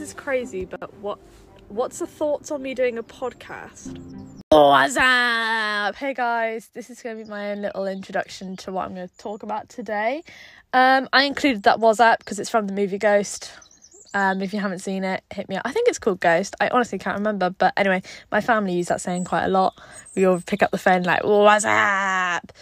[0.00, 1.18] this is crazy, but what
[1.68, 3.98] what's the thoughts on me doing a podcast?
[4.48, 5.94] What's up?
[5.94, 9.08] Hey guys, this is going to be my own little introduction to what I'm going
[9.08, 10.22] to talk about today.
[10.72, 13.52] Um, I included that was up because it's from the movie Ghost.
[14.14, 15.62] Um, if you haven't seen it, hit me up.
[15.66, 16.56] I think it's called Ghost.
[16.58, 19.78] I honestly can't remember, but anyway, my family use that saying quite a lot.
[20.16, 22.52] We all pick up the phone like "What's up?"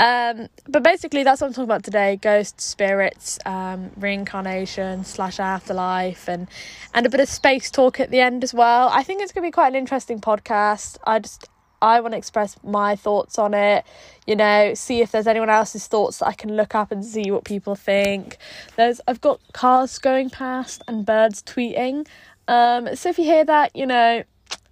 [0.00, 6.26] Um, but basically, that's what I'm talking about today: ghosts, spirits, um, reincarnation slash afterlife,
[6.26, 6.48] and
[6.94, 8.88] and a bit of space talk at the end as well.
[8.88, 10.96] I think it's gonna be quite an interesting podcast.
[11.04, 11.48] I just
[11.82, 13.84] I want to express my thoughts on it.
[14.26, 17.30] You know, see if there's anyone else's thoughts that I can look up and see
[17.30, 18.38] what people think.
[18.76, 22.06] There's I've got cars going past and birds tweeting.
[22.48, 24.24] Um, so if you hear that, you know,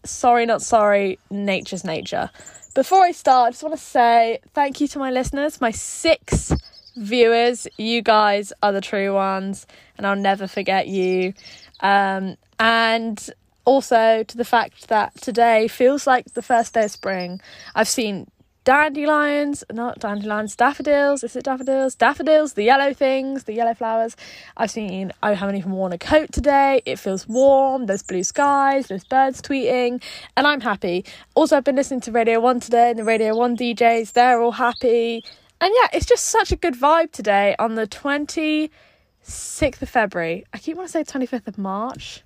[0.08, 1.18] sorry, not sorry.
[1.30, 2.30] Nature's nature.
[2.74, 6.52] Before I start, I just want to say thank you to my listeners, my six
[6.96, 7.66] viewers.
[7.76, 9.66] You guys are the true ones,
[9.96, 11.34] and I'll never forget you.
[11.80, 13.30] Um, and
[13.64, 17.40] also to the fact that today feels like the first day of spring.
[17.74, 18.26] I've seen
[18.68, 21.24] dandelions, not dandelions, daffodils.
[21.24, 21.94] Is it daffodils?
[21.94, 24.14] Daffodils, the yellow things, the yellow flowers.
[24.58, 26.82] I've seen, I haven't even worn a coat today.
[26.84, 27.86] It feels warm.
[27.86, 30.02] There's blue skies, there's birds tweeting,
[30.36, 31.06] and I'm happy.
[31.34, 34.52] Also, I've been listening to Radio 1 today, and the Radio 1 DJs, they're all
[34.52, 35.24] happy.
[35.62, 40.44] And yeah, it's just such a good vibe today on the 26th of February.
[40.52, 42.22] I keep wanting to say 25th of March.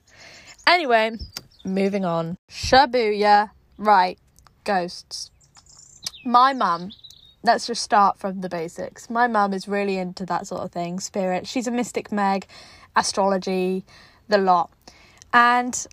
[0.67, 1.13] Anyway,
[1.65, 2.37] moving on.
[2.51, 3.51] Shabuya.
[3.79, 4.19] Right,
[4.65, 5.32] ghosts
[6.25, 6.93] my mum,
[7.43, 9.11] let's just start from the basics.
[9.11, 11.47] My mum is really into that sort of thing, spirit.
[11.47, 12.47] She's a mystic meg,
[12.97, 13.85] astrology,
[14.29, 14.71] the lot.
[15.33, 15.87] And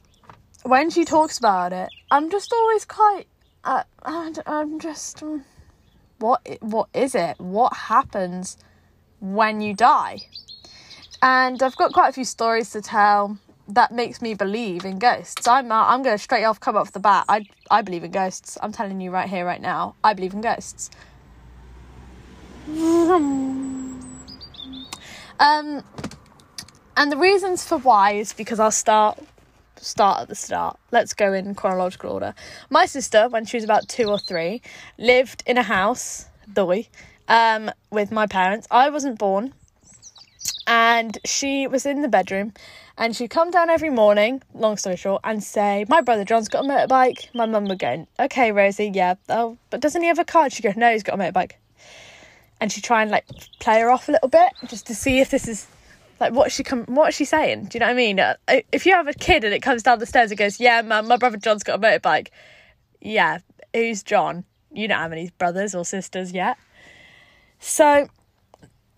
[0.63, 3.25] when she talks about it, I'm just always quite.
[3.63, 5.23] Uh, I'm just.
[5.23, 5.45] Um,
[6.19, 7.39] what what is it?
[7.39, 8.57] What happens
[9.19, 10.19] when you die?
[11.21, 13.37] And I've got quite a few stories to tell
[13.69, 15.47] that makes me believe in ghosts.
[15.47, 17.25] I'm uh, I'm going to straight off come off the bat.
[17.29, 18.57] I I believe in ghosts.
[18.61, 19.95] I'm telling you right here right now.
[20.03, 20.89] I believe in ghosts.
[22.69, 23.99] um
[25.39, 29.19] and the reasons for why is because I'll start
[29.77, 30.77] start at the start.
[30.91, 32.33] Let's go in chronological order.
[32.69, 34.61] My sister, when she was about two or three,
[34.97, 36.87] lived in a house, doy,
[37.29, 38.67] um, with my parents.
[38.69, 39.53] I wasn't born,
[40.69, 42.53] and she was in the bedroom
[42.95, 46.63] and she'd come down every morning, long story short, and say, My brother John's got
[46.63, 47.33] a motorbike.
[47.33, 49.15] My mum would go, Okay, Rosie, yeah.
[49.29, 50.43] Oh, but doesn't he have a car?
[50.43, 51.53] And she'd go, No, he's got a motorbike.
[52.61, 53.25] And she'd try and like
[53.59, 55.65] play her off a little bit just to see if this is
[56.19, 57.65] like what she come what is she saying?
[57.65, 58.19] Do you know what I mean?
[58.19, 58.35] Uh,
[58.71, 61.07] if you have a kid and it comes down the stairs and goes, Yeah, mum,
[61.07, 62.27] my brother John's got a motorbike.
[63.01, 63.39] Yeah,
[63.73, 64.43] who's John?
[64.71, 66.57] You don't have any brothers or sisters yet.
[67.59, 68.07] So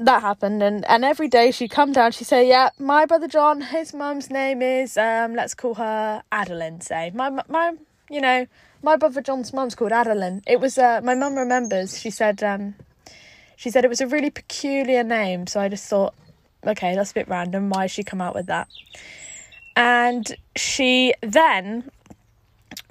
[0.05, 3.61] that happened and and every day she'd come down she'd say yeah my brother john
[3.61, 7.11] his mum's name is um let's call her adeline say.
[7.13, 7.73] My my
[8.09, 8.45] you know
[8.83, 10.41] my brother john's mum's called adeline.
[10.47, 12.75] It was uh my mum remembers she said um
[13.55, 16.15] she said it was a really peculiar name so i just thought
[16.65, 18.67] okay that's a bit random why she come out with that?
[19.75, 21.89] And she then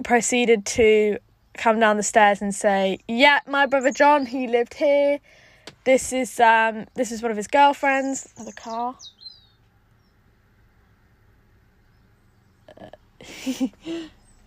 [0.03, 1.19] proceeded to
[1.53, 5.19] come down the stairs and say yeah my brother john he lived here
[5.83, 8.23] this is um this is one of his girlfriends.
[8.33, 8.95] The car.
[12.79, 12.89] Uh,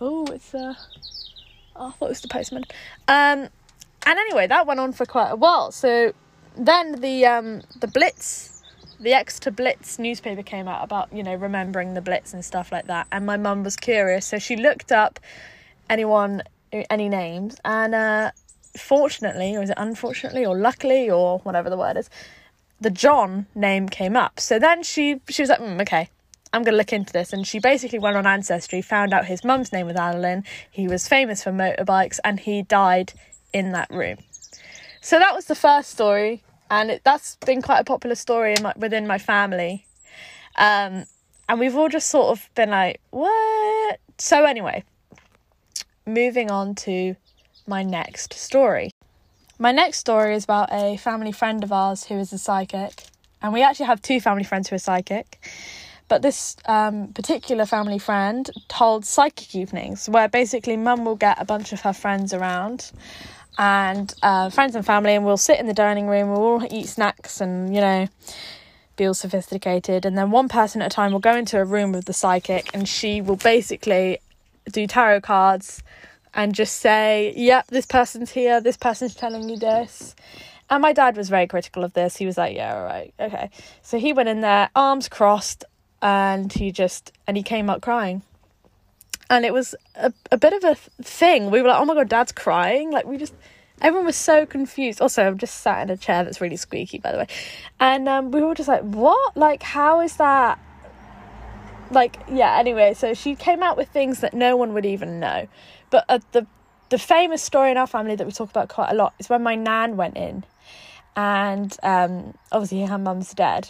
[0.01, 0.75] oh, it's uh.
[1.77, 2.63] Oh, I thought it was the postman.
[3.09, 3.49] Um,
[4.07, 5.73] and anyway, that went on for quite a while.
[5.73, 6.13] So
[6.57, 8.63] then the um the Blitz,
[9.01, 12.87] the Exeter Blitz newspaper came out about you know remembering the Blitz and stuff like
[12.87, 13.09] that.
[13.11, 15.19] And my mum was curious, so she looked up
[15.91, 16.43] anyone
[16.91, 18.31] any names and uh
[18.77, 22.11] fortunately, or is it unfortunately, or luckily, or whatever the word is,
[22.81, 24.41] the John name came up.
[24.41, 26.09] So then she she was like, mm, okay,
[26.55, 27.33] I'm going to look into this.
[27.33, 30.45] And she basically went on Ancestry, found out his mum's name was Adeline.
[30.71, 33.13] He was famous for motorbikes and he died
[33.53, 34.19] in that room.
[35.01, 36.45] So that was the first story.
[36.71, 39.85] And it, that's been quite a popular story my, within my family.
[40.57, 41.07] Um,
[41.49, 43.99] and we've all just sort of been like, what?
[44.19, 44.85] So, anyway,
[46.07, 47.17] moving on to
[47.67, 48.91] my next story.
[49.59, 53.05] My next story is about a family friend of ours who is a psychic,
[53.41, 55.39] and we actually have two family friends who are psychic.
[56.09, 61.45] But this um, particular family friend holds psychic evenings where basically mum will get a
[61.45, 62.93] bunch of her friends around
[63.57, 66.89] and uh, friends and family, and we'll sit in the dining room, we'll all eat
[66.89, 68.09] snacks and, you know,
[68.97, 70.05] be all sophisticated.
[70.05, 72.71] And then one person at a time will go into a room with the psychic,
[72.75, 74.19] and she will basically
[74.71, 75.83] do tarot cards
[76.35, 80.15] and just say, yep, this person's here, this person's telling you this.
[80.71, 82.17] And my dad was very critical of this.
[82.17, 83.51] He was like, yeah, all right, okay.
[83.83, 85.65] So he went in there, arms crossed,
[86.05, 88.23] and he just and he came out crying.
[89.31, 91.51] And it was a, a bit of a thing.
[91.51, 92.93] We were like oh my god dad's crying.
[92.93, 93.35] Like we just
[93.81, 95.01] everyone was so confused.
[95.01, 97.27] Also i'm just sat in a chair that's really squeaky by the way.
[97.81, 99.35] And um, we were just like what?
[99.35, 100.59] Like how is that?
[101.91, 105.49] Like yeah anyway so she came out with things that no one would even know
[105.91, 106.47] but uh, the
[106.91, 109.43] the famous story in our family that we talk about quite a lot is when
[109.43, 110.45] my nan went in
[111.17, 113.69] and um, obviously her mum's dead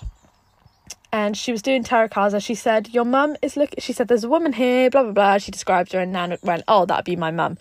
[1.15, 2.35] and she was doing tarot cards.
[2.35, 5.13] And She said, "Your mum is look." She said, "There's a woman here." Blah blah
[5.13, 5.39] blah.
[5.39, 7.57] She described her, and Nan went, "Oh, that'd be my mum."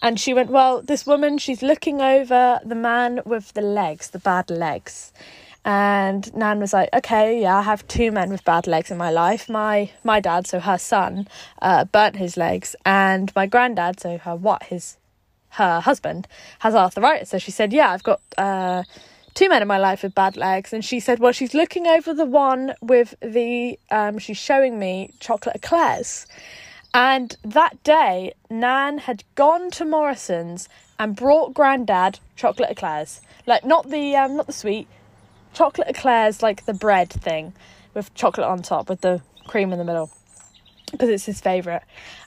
[0.00, 4.18] And she went, "Well, this woman, she's looking over the man with the legs, the
[4.18, 5.12] bad legs."
[5.64, 9.10] And Nan was like, "Okay, yeah, I have two men with bad legs in my
[9.10, 9.48] life.
[9.48, 11.26] My my dad, so her son,
[11.62, 14.98] uh, burnt his legs, and my granddad, so her what his
[15.50, 16.28] her husband
[16.60, 18.82] has arthritis." So she said, "Yeah, I've got." Uh,
[19.34, 22.14] two men in my life with bad legs and she said well she's looking over
[22.14, 26.26] the one with the um, she's showing me chocolate eclairs
[26.94, 30.68] and that day nan had gone to morrison's
[31.00, 34.86] and brought granddad chocolate eclairs like not the um, not the sweet
[35.54, 37.52] chocolate eclairs like the bread thing
[37.94, 40.10] with chocolate on top with the cream in the middle
[40.90, 41.82] because it's his favourite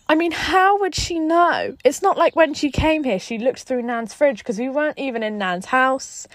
[0.09, 1.75] I mean, how would she know?
[1.83, 4.97] It's not like when she came here, she looked through Nan's fridge because we weren't
[4.97, 6.27] even in Nan's house.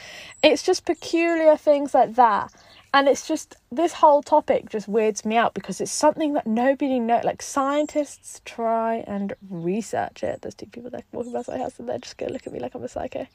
[0.42, 2.52] It's just peculiar things like that.
[2.92, 7.00] And it's just, this whole topic just weirds me out because it's something that nobody
[7.00, 7.24] knows.
[7.24, 10.42] Like, scientists try and research it.
[10.42, 12.60] There's two people there walking past my house and they're just to look at me
[12.60, 13.26] like I'm a psycho.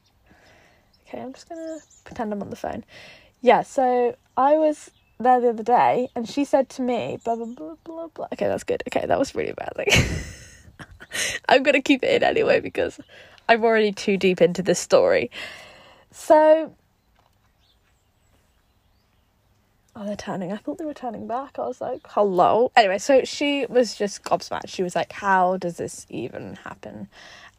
[1.08, 2.84] Okay, I'm just to pretend I'm on the phone.
[3.42, 7.46] Yeah, so I was there the other day and she said to me, blah, blah,
[7.46, 8.28] blah, blah, blah.
[8.34, 8.84] Okay, that's good.
[8.88, 9.74] Okay, that was really bad.
[9.78, 9.94] Like,
[11.50, 13.00] I'm going to keep it in anyway because
[13.48, 15.32] I'm already too deep into this story.
[16.12, 16.74] So,
[19.96, 20.52] oh, they're turning.
[20.52, 21.58] I thought they were turning back.
[21.60, 22.72] I was like, hello.
[22.76, 24.70] Anyway, so she was just gobsmacked.
[24.70, 27.08] She was like, how does this even happen?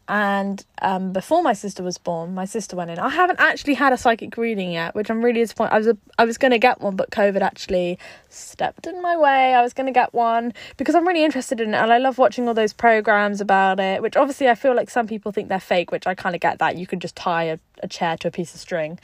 [0.09, 2.97] And um, before my sister was born, my sister went in.
[2.97, 5.71] I haven't actually had a psychic reading yet, which I'm really disappointed.
[5.71, 9.15] I was a, I was going to get one, but COVID actually stepped in my
[9.15, 9.53] way.
[9.53, 12.17] I was going to get one because I'm really interested in it, and I love
[12.17, 14.01] watching all those programs about it.
[14.01, 16.57] Which obviously I feel like some people think they're fake, which I kind of get
[16.57, 16.75] that.
[16.75, 18.99] You can just tie a, a chair to a piece of string.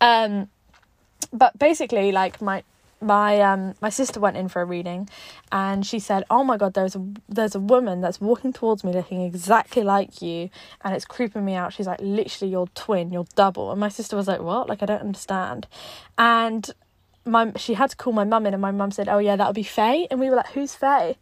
[0.00, 0.48] Um,
[1.32, 2.62] but basically, like my
[3.00, 5.08] my um my sister went in for a reading
[5.52, 8.92] and she said oh my god there's a there's a woman that's walking towards me
[8.92, 10.48] looking exactly like you
[10.82, 11.72] and it's creeping me out.
[11.72, 13.70] She's like literally your twin your double.
[13.70, 14.68] And my sister was like what?
[14.68, 15.66] Like i don't understand.
[16.18, 16.70] And
[17.24, 19.52] my she had to call my mum in and my mum said oh yeah that'll
[19.52, 20.06] be faye.
[20.10, 21.16] And we were like who's faye?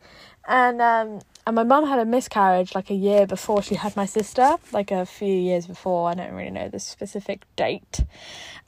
[0.46, 4.06] And um and my mum had a miscarriage like a year before she had my
[4.06, 6.08] sister like a few years before.
[6.08, 8.04] I don't really know the specific date.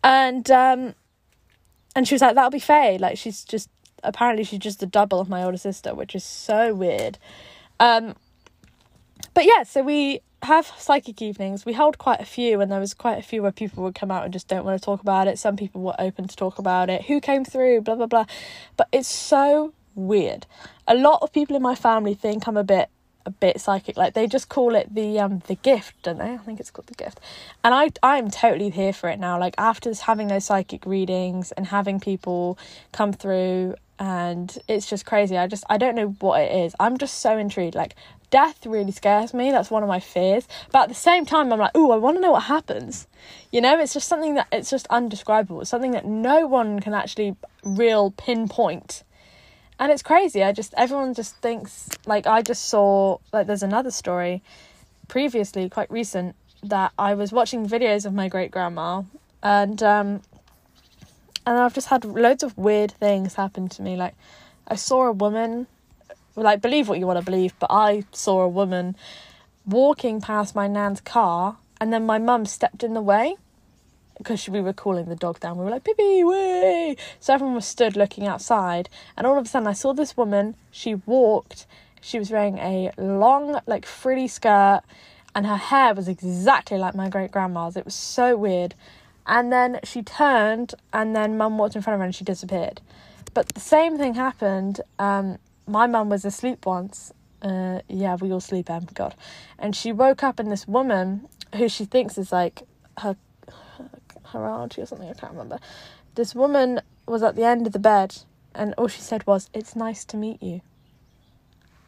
[0.03, 0.95] And um
[1.95, 3.69] and she was like, "That'll be Faye." Like she's just
[4.03, 7.19] apparently she's just the double of my older sister, which is so weird.
[7.81, 8.15] Um,
[9.33, 11.65] but yeah, so we have psychic evenings.
[11.65, 14.11] We held quite a few, and there was quite a few where people would come
[14.11, 15.39] out and just don't want to talk about it.
[15.39, 17.07] Some people were open to talk about it.
[17.07, 17.83] Who came through?
[17.83, 18.27] Blah blah blah.
[18.77, 20.47] But it's so weird.
[20.87, 22.91] A lot of people in my family think I'm a bit
[23.27, 23.97] a bit psychic.
[23.97, 26.33] Like they just call it the um the gift, don't they?
[26.33, 27.21] I think it's called the gift.
[27.63, 29.39] And I I'm totally here for it now.
[29.39, 32.59] Like after having those psychic readings and having people
[32.93, 35.39] come through and it's just crazy.
[35.39, 36.75] I just I don't know what it is.
[36.81, 37.75] I'm just so intrigued.
[37.75, 37.95] Like
[38.31, 39.51] death really scares me.
[39.51, 40.49] That's one of my fears.
[40.73, 43.07] But at the same time I'm like, "Oh, I want to know what happens."
[43.53, 45.61] You know, it's just something that it's just undescribable.
[45.61, 49.05] It's something that no one can actually real pinpoint
[49.79, 50.43] and it's crazy.
[50.43, 54.43] I just everyone just thinks like I just saw like there's another story
[55.09, 59.03] previously quite recent that I was watching videos of my great grandma
[59.43, 60.23] and um
[61.47, 64.15] and I've just had loads of weird things happen to me like
[64.67, 65.67] I saw a woman
[66.37, 68.97] like believe what you want to believe but I saw a woman
[69.67, 73.37] walking past my nan's car and then my mum stepped in the way
[74.19, 75.59] because we were calling the dog down.
[75.59, 76.97] We were like, Pippi, way!
[77.21, 80.57] So everyone was stood looking outside, and all of a sudden I saw this woman.
[80.71, 81.67] She walked.
[82.01, 84.83] She was wearing a long, like, frilly skirt,
[85.35, 87.77] and her hair was exactly like my great grandma's.
[87.77, 88.75] It was so weird.
[89.27, 92.81] And then she turned, and then mum walked in front of her and she disappeared.
[93.33, 94.81] But the same thing happened.
[94.99, 97.13] Um, my mum was asleep once.
[97.43, 99.15] Uh, yeah, we all sleep, um, God.
[99.59, 102.63] And she woke up, and this woman, who she thinks is like
[102.99, 103.17] her
[104.35, 105.59] her or something, I can't remember.
[106.15, 108.17] This woman was at the end of the bed
[108.55, 110.61] and all she said was, It's nice to meet you.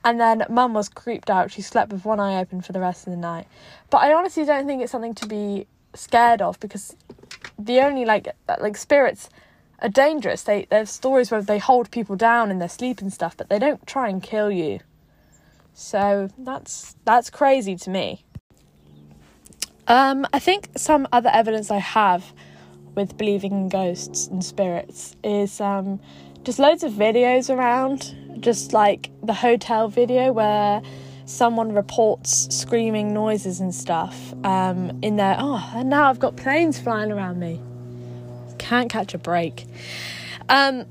[0.04, 1.50] And then mum was creeped out.
[1.50, 3.46] She slept with one eye open for the rest of the night.
[3.90, 6.94] But I honestly don't think it's something to be scared of because
[7.58, 8.28] the only like
[8.60, 9.28] like spirits
[9.80, 10.42] are dangerous.
[10.42, 13.58] They there's stories where they hold people down in their sleep and stuff, but they
[13.58, 14.80] don't try and kill you.
[15.74, 18.24] So that's that's crazy to me.
[19.88, 22.32] Um, I think some other evidence I have
[22.94, 26.00] with believing in ghosts and spirits is um,
[26.44, 30.82] just loads of videos around, just like the hotel video where
[31.24, 35.36] someone reports screaming noises and stuff um, in there.
[35.38, 37.60] Oh, and now I've got planes flying around me.
[38.58, 39.66] Can't catch a break.
[40.48, 40.86] Um,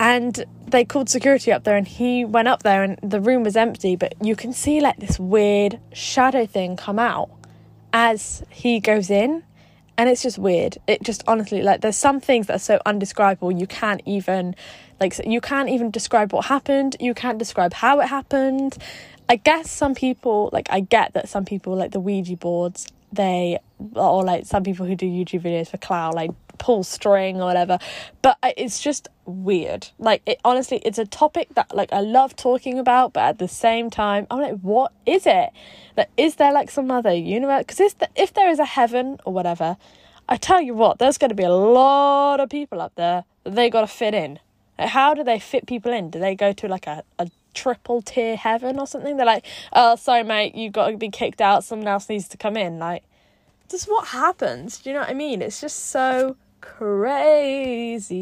[0.00, 3.56] and they called security up there and he went up there and the room was
[3.56, 7.30] empty but you can see like this weird shadow thing come out
[7.92, 9.42] as he goes in.
[9.96, 10.78] And it's just weird.
[10.86, 14.54] It just honestly like there's some things that are so undescribable you can't even
[15.00, 16.96] like you can't even describe what happened.
[17.00, 18.78] You can't describe how it happened.
[19.28, 23.58] I guess some people like i get that some people like the ouija boards they
[23.94, 27.78] or like some people who do youtube videos for cloud like pull string or whatever.
[28.22, 29.88] But it's just weird.
[29.98, 33.48] Like it honestly it's a topic that like i love talking about but at the
[33.48, 35.50] same time i'm like what is it?
[35.96, 37.64] Like is there like some other universe?
[37.66, 39.76] Because the, if there is a heaven or whatever
[40.28, 43.54] i tell you what there's going to be a lot of people up there that
[43.54, 44.38] they got to fit in.
[44.78, 46.10] Like, how do they fit people in?
[46.10, 49.16] Do they go to like a, a triple tier heaven or something?
[49.16, 51.64] They're like oh sorry mate you got to be kicked out.
[51.64, 52.78] Someone else needs to come in.
[52.78, 53.04] Like
[53.68, 54.78] just what happens?
[54.78, 55.42] Do you know what i mean?
[55.42, 58.16] It's just so crazy.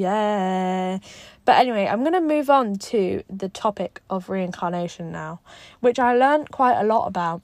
[0.00, 0.98] Yeah.
[1.44, 5.40] But anyway, I'm going to move on to the topic of reincarnation now,
[5.80, 7.42] which I learned quite a lot about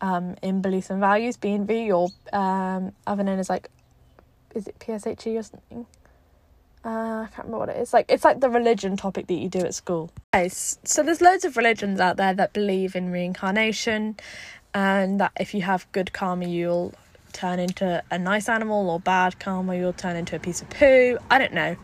[0.00, 3.68] um, in Beliefs and Values, B&V, or um, other known as like,
[4.54, 5.86] is it PSHE or something?
[6.84, 7.94] Uh, I can't remember what it is.
[7.94, 10.10] Like it's like the religion topic that you do at school.
[10.34, 14.16] Okay, so there's loads of religions out there that believe in reincarnation,
[14.74, 16.92] and that if you have good karma, you'll
[17.34, 21.18] turn into a nice animal or bad karma, you'll turn into a piece of poo.
[21.30, 21.76] I don't know.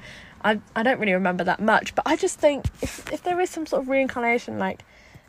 [0.43, 3.51] I I don't really remember that much, but I just think if if there is
[3.51, 4.85] some sort of reincarnation, like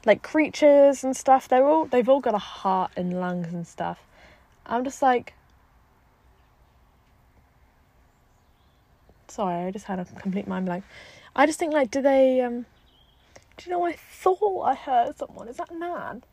[0.05, 3.99] like creatures and stuff, they're all they've all got a heart and lungs and stuff.
[4.65, 5.33] I'm just like
[9.27, 10.83] sorry, I just had a complete mind blank.
[11.35, 12.65] I just think like do they um
[13.57, 16.23] do you know I thought I heard someone, is that Nan?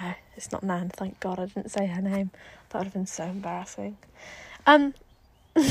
[0.00, 0.88] No, it's not Nan.
[0.88, 2.30] Thank God I didn't say her name.
[2.70, 3.96] That would have been so embarrassing.
[4.66, 4.94] Um,
[5.54, 5.64] the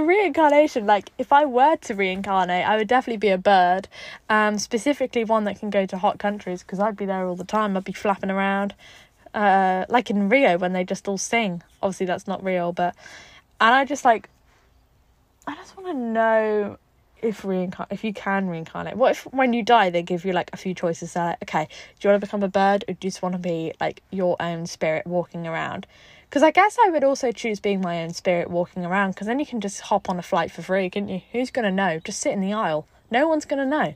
[0.00, 3.88] reincarnation, like if I were to reincarnate, I would definitely be a bird.
[4.28, 7.44] Um, specifically one that can go to hot countries because I'd be there all the
[7.44, 7.76] time.
[7.76, 8.74] I'd be flapping around,
[9.34, 11.62] uh, like in Rio when they just all sing.
[11.82, 12.94] Obviously, that's not real, but
[13.60, 14.28] and I just like,
[15.46, 16.78] I just want to know
[17.22, 20.50] if reincarnate if you can reincarnate what if when you die they give you like
[20.52, 21.66] a few choices so like okay
[21.98, 24.02] do you want to become a bird or do you just want to be like
[24.10, 25.86] your own spirit walking around?
[26.28, 29.38] Because i guess i would also choose being my own spirit walking around because then
[29.38, 31.22] you can just hop on a flight for free can't you?
[31.32, 31.98] Who's gonna know?
[31.98, 32.86] Just sit in the aisle.
[33.10, 33.94] No one's gonna know.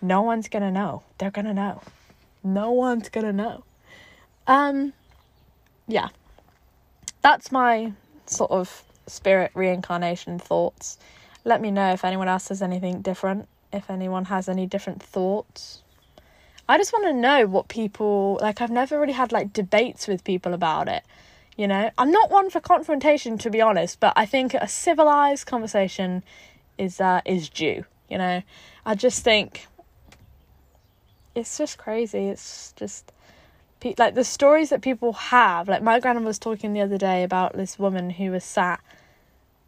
[0.00, 1.02] No one's gonna know.
[1.18, 1.82] They're gonna know.
[2.42, 3.64] No one's gonna know.
[4.46, 4.92] Um
[5.86, 6.08] yeah.
[7.20, 7.92] That's my
[8.26, 10.98] sort of spirit reincarnation thoughts
[11.44, 15.82] let me know if anyone else has anything different, if anyone has any different thoughts.
[16.68, 18.60] I just want to know what people like.
[18.60, 21.02] I've never really had like debates with people about it.
[21.56, 25.46] You know, I'm not one for confrontation to be honest, but I think a civilized
[25.46, 26.22] conversation
[26.78, 27.84] is uh, is due.
[28.08, 28.42] You know,
[28.86, 29.66] I just think
[31.34, 32.28] it's just crazy.
[32.28, 33.12] It's just
[33.98, 35.68] like the stories that people have.
[35.68, 38.80] Like my grandma was talking the other day about this woman who was sat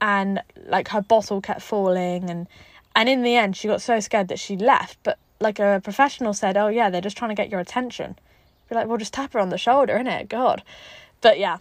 [0.04, 2.46] and like her bottle kept falling and
[2.94, 6.34] and in the end she got so scared that she left but like a professional
[6.34, 8.14] said oh yeah they're just trying to get your attention.
[8.68, 10.28] Be like well just tap her on the shoulder innit?
[10.28, 10.62] God.
[11.22, 11.56] But yeah.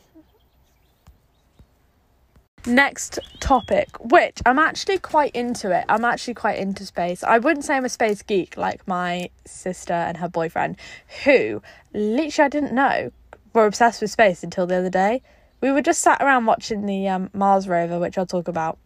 [2.65, 5.85] Next topic which i'm actually quite into it.
[5.88, 7.23] I'm actually quite into space.
[7.23, 10.75] I wouldn't say i'm a space geek like my sister and her boyfriend
[11.23, 11.62] who
[11.93, 13.12] literally i didn't know
[13.53, 15.21] were obsessed with space until the other day
[15.63, 18.77] we were just sat around watching the um, Mars rover, which I'll talk about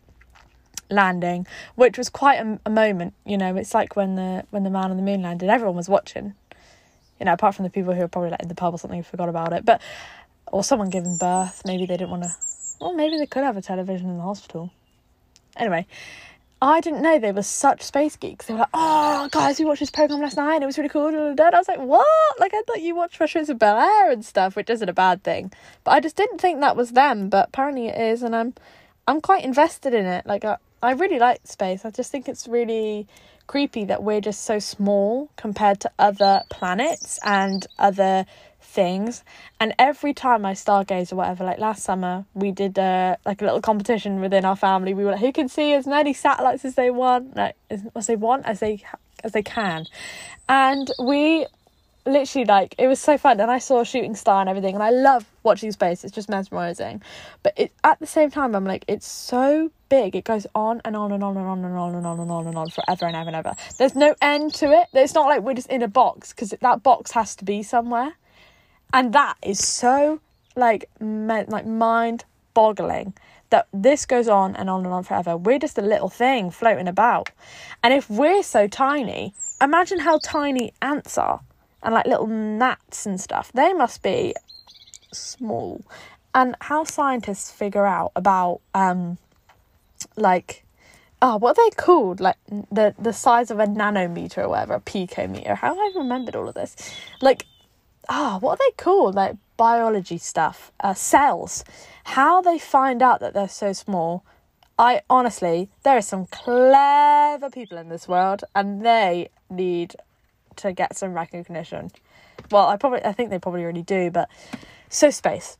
[0.91, 3.15] landing, which was quite a, a, moment.
[3.25, 5.89] You know, it's like when the when the man on the moon landed, everyone was
[5.89, 6.35] watching.
[7.19, 9.01] You know, apart from the people who were probably like in the pub or something,
[9.01, 9.65] forgot about it.
[9.65, 9.81] But
[10.51, 12.35] or someone giving birth, maybe they didn't want to.
[12.79, 14.71] Well, maybe they could have a television in the hospital.
[15.55, 15.87] Anyway,
[16.61, 18.47] I didn't know they were such space geeks.
[18.47, 20.55] They were like, "Oh, guys, we watched this program last night.
[20.55, 23.17] And it was really cool." And I was like, "What?" Like I thought you watched
[23.17, 25.51] Fresh Prince of Bel Air and stuff, which isn't a bad thing.
[25.83, 27.29] But I just didn't think that was them.
[27.29, 28.53] But apparently it is, and I'm
[29.07, 30.25] I'm quite invested in it.
[30.25, 31.85] Like I I really like space.
[31.85, 33.07] I just think it's really
[33.47, 38.25] creepy that we're just so small compared to other planets and other
[38.67, 39.23] things.
[39.59, 43.45] And every time I stargaze or whatever, like last summer, we did uh, like a
[43.45, 44.93] little competition within our family.
[44.93, 48.15] We were like, who can see as many satellites as they want, like as they
[48.15, 48.83] want, as they
[49.23, 49.87] as they can,
[50.47, 51.47] and we
[52.05, 53.39] literally like it was so fun.
[53.39, 56.03] And i saw a shooting star and everything and i love watching space.
[56.03, 57.01] It's just mesmerizing.
[57.43, 60.15] But it, at the same time i'm like it's so big.
[60.15, 62.47] It goes on and on and on and on and on and on and on
[62.47, 63.55] and on forever and ever and ever.
[63.77, 64.87] There's no end to it.
[64.93, 68.13] It's not like we're just in a box because that box has to be somewhere
[68.93, 70.19] and that is so
[70.55, 73.13] like me- like mind boggling
[73.49, 76.87] that this goes on and on and on forever we're just a little thing floating
[76.87, 77.29] about
[77.83, 81.41] and if we're so tiny imagine how tiny ants are
[81.83, 83.51] and like little gnats and stuff.
[83.53, 84.35] They must be
[85.13, 85.83] small.
[86.33, 89.17] And how scientists figure out about um
[90.15, 90.63] like
[91.21, 92.19] oh what are they called?
[92.19, 92.35] Like
[92.71, 95.55] the the size of a nanometer or whatever, a picometer.
[95.55, 96.75] How have I remembered all of this?
[97.21, 97.45] Like
[98.09, 99.15] ah, oh, what are they called?
[99.15, 100.71] Like biology stuff.
[100.79, 101.63] Uh cells.
[102.03, 104.23] How they find out that they're so small
[104.79, 109.95] I honestly, there are some clever people in this world, and they need
[110.57, 111.91] to get some recognition.
[112.51, 114.29] Well, I probably I think they probably already do, but
[114.89, 115.57] so space.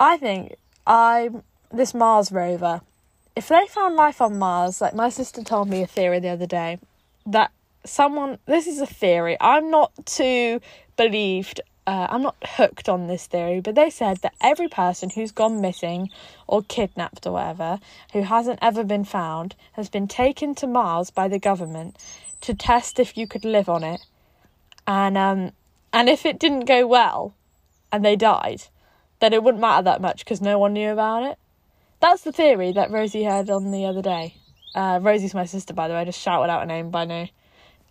[0.00, 0.56] I think
[0.86, 1.30] I
[1.72, 2.80] this Mars rover.
[3.36, 6.46] If they found life on Mars, like my sister told me a theory the other
[6.46, 6.80] day
[7.26, 7.52] that
[7.84, 9.36] someone this is a theory.
[9.40, 10.60] I'm not too
[10.96, 11.60] believed
[11.90, 15.60] uh, I'm not hooked on this theory, but they said that every person who's gone
[15.60, 16.10] missing
[16.46, 17.80] or kidnapped or whatever,
[18.12, 21.96] who hasn't ever been found, has been taken to Mars by the government
[22.42, 24.00] to test if you could live on it
[24.86, 25.52] and um,
[25.92, 27.34] and if it didn't go well,
[27.92, 28.62] and they died,
[29.20, 31.38] then it wouldn't matter that much because no one knew about it.
[32.00, 34.34] That's the theory that Rosie heard on the other day.
[34.74, 36.00] Uh, Rosie's my sister, by the way.
[36.00, 37.28] I just shouted out her name by now,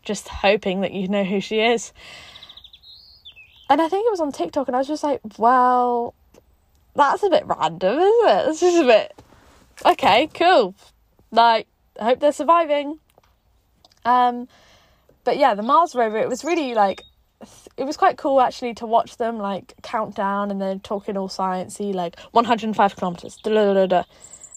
[0.03, 1.93] just hoping that you know who she is.
[3.69, 6.15] And I think it was on TikTok, and I was just like, well,
[6.95, 8.47] that's a bit random, isn't it?
[8.49, 9.13] It's just a bit
[9.85, 10.75] okay, cool.
[11.31, 11.67] Like,
[11.99, 12.99] I hope they're surviving.
[14.05, 14.47] Um,
[15.23, 17.03] but yeah, the Mars rover, it was really like
[17.77, 21.29] it was quite cool actually to watch them like count down and then talking all
[21.29, 23.39] sciencey like 105 kilometers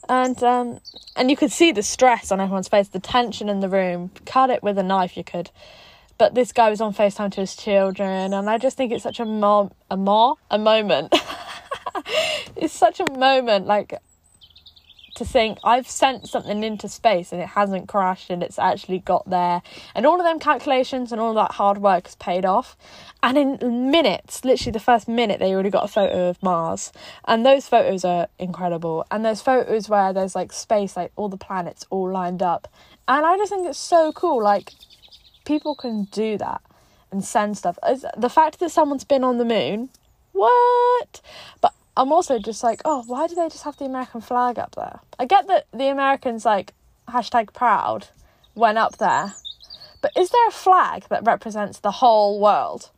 [0.09, 0.81] and um
[1.14, 4.51] and you could see the stress on everyone's face the tension in the room cut
[4.51, 5.48] it with a knife you could
[6.22, 9.18] but this guy was on FaceTime to his children and I just think it's such
[9.18, 11.12] a mom a more a moment.
[12.54, 13.98] It's such a moment like
[15.16, 19.28] to think I've sent something into space and it hasn't crashed and it's actually got
[19.28, 19.62] there.
[19.96, 22.76] And all of them calculations and all that hard work has paid off.
[23.20, 26.92] And in minutes literally the first minute they already got a photo of Mars.
[27.24, 29.04] And those photos are incredible.
[29.11, 32.68] And there's photos where there's like space like all the planets all lined up.
[33.08, 34.72] And I just think it's so cool like
[35.44, 36.61] people can do that
[37.11, 37.78] and send stuff
[38.16, 39.88] the fact that someone's been on the moon
[40.33, 41.20] what
[41.61, 44.74] but I'm also just like, oh, why do they just have the American flag up
[44.74, 45.00] there?
[45.18, 46.72] I get that the Americans like
[47.09, 48.09] hashtag proud
[48.55, 49.35] went up there,
[50.00, 52.90] but is there a flag that represents the whole world?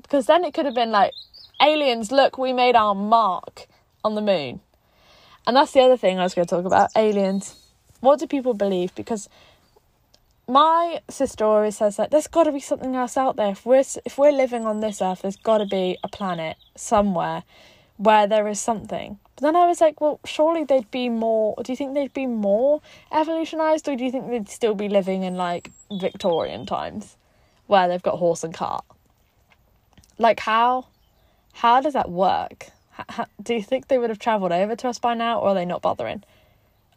[0.00, 1.12] Because then it could have been like,
[1.60, 3.66] aliens, look, we made our mark
[4.02, 4.60] on the moon.
[5.46, 7.54] And that's the other thing I was going to talk about aliens.
[8.00, 8.94] What do people believe?
[8.94, 9.28] Because
[10.46, 13.50] my sister always says that there's got to be something else out there.
[13.50, 17.44] If we're if we're living on this earth, there's got to be a planet somewhere
[17.96, 19.18] where there is something.
[19.36, 21.54] But then I was like, well, surely they'd be more.
[21.62, 25.22] Do you think they'd be more evolutionized, or do you think they'd still be living
[25.22, 27.16] in like Victorian times,
[27.66, 28.84] where they've got horse and cart?
[30.18, 30.86] Like how,
[31.54, 32.68] how does that work?
[32.90, 35.54] How, do you think they would have travelled over to us by now, or are
[35.54, 36.22] they not bothering?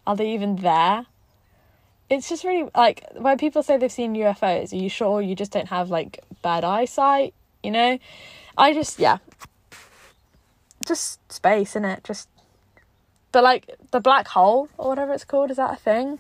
[0.06, 1.06] Are they even there?
[2.10, 4.72] It's just really like when people say they've seen UFOs.
[4.72, 7.34] Are you sure you just don't have like bad eyesight?
[7.64, 8.00] You know,
[8.58, 9.18] I just yeah,
[10.88, 12.30] just space in it just
[13.32, 16.20] but like the black hole or whatever it's called is that a thing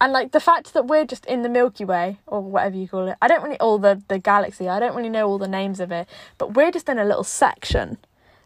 [0.00, 3.08] and like the fact that we're just in the milky way or whatever you call
[3.08, 5.80] it i don't really all the the galaxy i don't really know all the names
[5.80, 6.06] of it
[6.36, 7.96] but we're just in a little section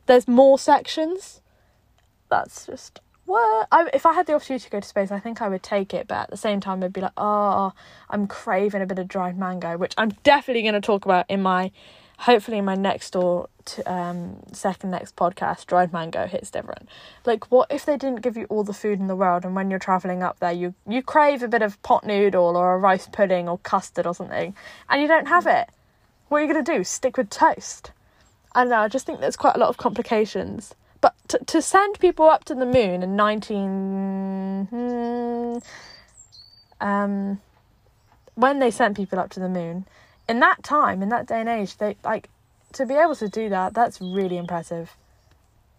[0.06, 1.40] there's more sections
[2.30, 5.42] that's just what I, if i had the opportunity to go to space i think
[5.42, 7.72] i would take it but at the same time i'd be like oh
[8.08, 11.42] i'm craving a bit of dried mango which i'm definitely going to talk about in
[11.42, 11.70] my
[12.18, 16.88] hopefully in my next or to, um, second next podcast, dried mango hits different.
[17.24, 19.70] Like, what if they didn't give you all the food in the world, and when
[19.70, 23.08] you're traveling up there, you you crave a bit of pot noodle or a rice
[23.10, 24.54] pudding or custard or something,
[24.88, 25.68] and you don't have it?
[26.28, 26.84] What are you gonna do?
[26.84, 27.92] Stick with toast?
[28.54, 28.80] I don't know.
[28.80, 30.74] I just think there's quite a lot of complications.
[31.00, 35.58] But to to send people up to the moon in nineteen, hmm,
[36.80, 37.40] um,
[38.34, 39.87] when they sent people up to the moon,
[40.28, 42.28] in that time, in that day and age, they like
[42.72, 43.74] to be able to do that.
[43.74, 44.96] That's really impressive.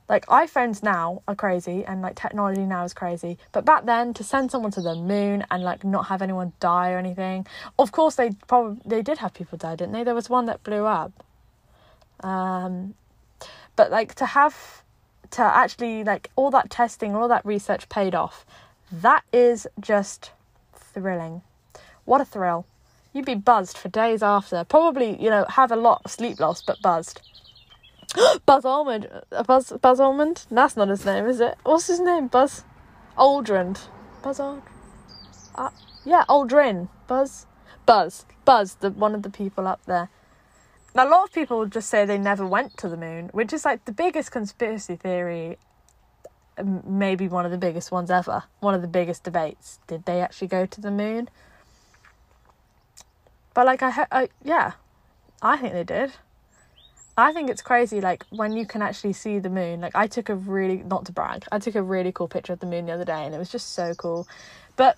[0.08, 3.38] Like iPhones now are crazy, and like technology now is crazy.
[3.51, 6.91] But back then, to send someone to the moon and like not have anyone die
[6.91, 7.45] or anything.
[7.77, 10.03] Of course, they probably they did have people die, didn't they?
[10.03, 11.12] There was one that blew up.
[12.21, 12.95] Um,
[13.75, 14.84] but like to have
[15.31, 18.45] to actually like all that testing, all that research paid off.
[18.91, 20.31] That is just
[20.73, 21.41] thrilling.
[22.05, 22.65] What a thrill.
[23.13, 24.63] You'd be buzzed for days after.
[24.63, 27.21] Probably, you know, have a lot of sleep loss, but buzzed.
[28.45, 29.07] Buzz Almond.
[29.31, 30.45] Uh, Buzz Buzz Almond?
[30.49, 31.57] That's not his name, is it?
[31.63, 32.27] What's his name?
[32.27, 32.63] Buzz
[33.17, 33.79] Aldrin.
[34.23, 34.61] Buzz Aldrin.
[35.55, 35.69] Uh,
[36.05, 36.89] yeah, Aldrin.
[37.07, 37.45] Buzz.
[37.85, 38.25] Buzz.
[38.45, 40.09] Buzz, the one of the people up there.
[40.95, 43.86] A lot of people just say they never went to the moon, which is like
[43.86, 45.58] the biggest conspiracy theory,
[46.86, 48.43] maybe one of the biggest ones ever.
[48.60, 49.80] One of the biggest debates.
[49.88, 51.30] Did they actually go to the moon?
[53.54, 54.73] But like I, I yeah,
[55.41, 56.13] I think they did.
[57.17, 59.82] I think it's crazy, like when you can actually see the moon.
[59.82, 62.62] Like I took a really, not to brag, I took a really cool picture of
[62.62, 64.28] the moon the other day, and it was just so cool.
[64.78, 64.97] But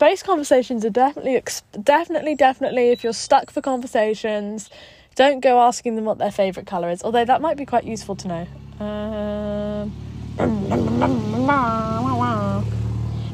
[0.00, 1.38] space conversations are definitely,
[1.82, 2.88] definitely, definitely.
[2.88, 4.70] If you're stuck for conversations,
[5.14, 7.02] don't go asking them what their favorite color is.
[7.02, 8.46] Although that might be quite useful to know.
[8.82, 9.92] Um,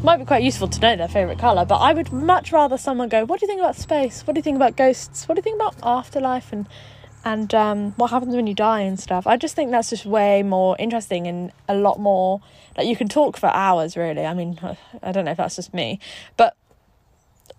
[0.02, 3.08] might be quite useful to know their favourite colour, but I would much rather someone
[3.08, 4.26] go, What do you think about space?
[4.26, 5.28] What do you think about ghosts?
[5.28, 6.66] What do you think about afterlife and
[7.26, 9.26] and um, what happens when you die and stuff?
[9.26, 12.40] I just think that's just way more interesting and a lot more
[12.76, 14.24] like you can talk for hours really.
[14.24, 14.60] I mean,
[15.02, 15.98] I don't know if that's just me,
[16.36, 16.56] but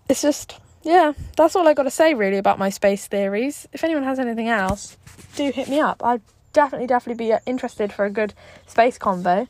[0.08, 3.68] it's just yeah, that's all I got to say really about my space theories.
[3.74, 4.96] If anyone has anything else,
[5.36, 6.02] do hit me up.
[6.02, 6.22] I'd
[6.54, 8.32] definitely, definitely be interested for a good
[8.66, 9.48] space combo.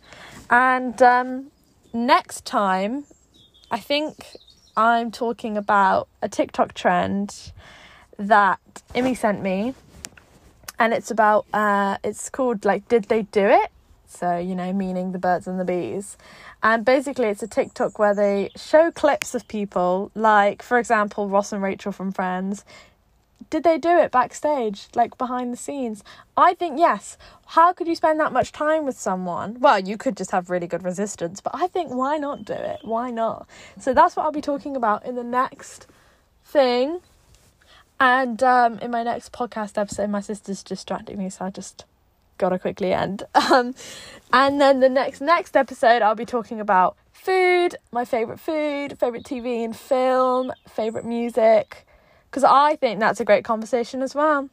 [0.50, 1.52] And um,
[1.92, 3.04] next time,
[3.70, 4.36] I think
[4.76, 7.52] I'm talking about a TikTok trend
[8.18, 8.58] that
[8.96, 9.74] Imi sent me,
[10.78, 13.70] and it's about uh, it's called like "Did they do it?"
[14.06, 16.16] So you know, meaning the birds and the bees,
[16.62, 21.52] and basically it's a TikTok where they show clips of people, like for example Ross
[21.52, 22.64] and Rachel from Friends,
[23.50, 26.02] did they do it backstage, like behind the scenes?
[26.36, 27.16] I think yes.
[27.46, 29.58] How could you spend that much time with someone?
[29.60, 32.80] Well, you could just have really good resistance, but I think why not do it?
[32.82, 33.48] Why not?
[33.80, 35.86] So that's what I'll be talking about in the next
[36.44, 37.00] thing.
[38.00, 41.84] And um, in my next podcast episode, my sister's distracting me, so I just
[42.38, 43.24] gotta quickly end.
[43.50, 43.74] Um,
[44.32, 49.24] and then the next next episode, I'll be talking about food, my favorite food, favorite
[49.24, 51.86] TV and film, favorite music
[52.30, 54.48] because I think that's a great conversation as well.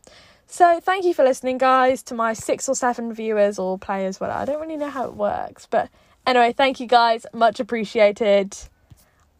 [0.47, 4.19] So thank you for listening, guys, to my six or seven viewers or players.
[4.19, 5.89] Well, I don't really know how it works, but
[6.25, 8.55] anyway, thank you guys, much appreciated.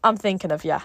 [0.04, 0.80] I'm thinking of you.